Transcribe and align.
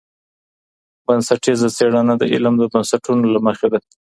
بنسټیزه 1.05 1.69
څېړنه 1.77 2.13
د 2.17 2.23
علم 2.33 2.53
د 2.59 2.63
بنسټونو 2.73 3.23
له 3.33 3.39
مخې 3.47 3.67
ده. 3.73 3.79